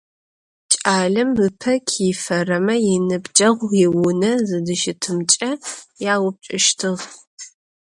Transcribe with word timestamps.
Кӏалэм 0.81 1.31
ыпэ 1.47 1.73
кифэрэмэ 1.87 2.75
иныбджэгъу 2.93 3.71
иунэ 3.85 4.31
зыдыщытымкӏэ 4.47 5.51
яупчӏыщтыгъ. 6.13 7.03